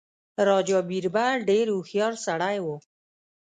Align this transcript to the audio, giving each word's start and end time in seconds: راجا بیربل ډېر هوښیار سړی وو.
راجا 0.47 0.79
بیربل 0.89 1.37
ډېر 1.49 1.65
هوښیار 1.75 2.13
سړی 2.25 2.57
وو. 2.63 2.75